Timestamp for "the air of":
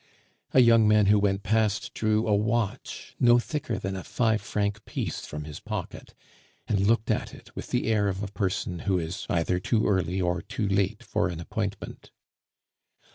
7.67-8.23